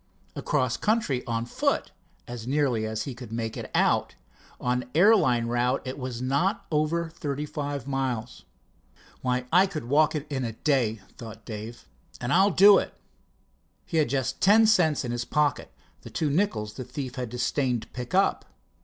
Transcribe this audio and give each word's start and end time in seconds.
Across 0.35 0.77
country 0.77 1.23
on 1.27 1.45
foot, 1.45 1.91
as 2.27 2.47
nearly 2.47 2.87
as 2.87 3.03
he 3.03 3.13
could 3.13 3.31
make 3.31 3.55
it 3.55 3.69
out, 3.75 4.15
on 4.59 4.85
air 4.95 5.15
line 5.15 5.45
route 5.45 5.83
it 5.85 5.95
was 5.99 6.23
not 6.23 6.65
over 6.71 7.07
thirty 7.11 7.45
five 7.45 7.85
miles. 7.87 8.43
"Why, 9.21 9.45
I 9.53 9.67
could 9.67 9.83
walk 9.85 10.15
it 10.15 10.25
in 10.27 10.43
a 10.43 10.53
day," 10.53 11.01
thought 11.19 11.45
Dave—"and 11.45 12.33
I'll 12.33 12.49
do 12.49 12.79
it!" 12.79 12.95
He 13.85 13.97
had 13.97 14.09
just 14.09 14.41
ten 14.41 14.65
cents 14.65 15.05
in 15.05 15.11
his 15.11 15.23
pocket—the 15.23 16.09
two 16.09 16.31
nickels 16.31 16.73
the 16.73 16.83
thief 16.83 17.13
had 17.13 17.29
disdained 17.29 17.83
to 17.83 17.87
pick 17.89 18.15
up. 18.15 18.45